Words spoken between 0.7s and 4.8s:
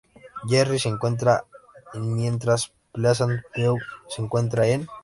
se encuentra en mientras Pleasant View se encuentra